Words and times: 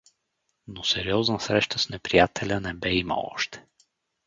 Но 0.67 0.83
сериозна 0.83 1.39
среща 1.39 1.79
с 1.79 1.89
неприятеля 1.89 2.59
не 2.59 2.73
бе 2.73 2.93
имал 2.93 3.29
още. 3.35 3.65